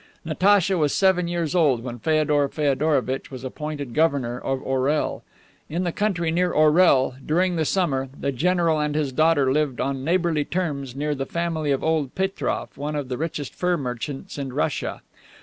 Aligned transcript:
Natacha 0.25 0.79
was 0.79 0.95
seven 0.95 1.27
years 1.27 1.53
old 1.53 1.83
when 1.83 1.99
Feodor 1.99 2.49
Feodorovitch 2.49 3.29
was 3.29 3.43
appointed 3.43 3.93
governor 3.93 4.39
of 4.39 4.59
Orel. 4.63 5.21
In 5.69 5.83
the 5.83 5.91
country 5.91 6.31
near 6.31 6.51
Orel, 6.51 7.17
during 7.23 7.55
the 7.55 7.65
summer, 7.65 8.09
the 8.19 8.31
general 8.31 8.79
and 8.79 8.95
his 8.95 9.11
daughter 9.11 9.51
lived 9.53 9.79
on 9.79 10.03
neighborly 10.03 10.43
terms 10.43 10.95
near 10.95 11.13
the 11.13 11.27
family 11.27 11.69
of 11.71 11.83
old 11.83 12.15
Petroff, 12.15 12.75
one 12.79 12.95
of 12.95 13.09
the 13.09 13.17
richest 13.19 13.53
fur 13.53 13.77
merchants 13.77 14.39
in 14.39 14.51
Russia. 14.53 15.03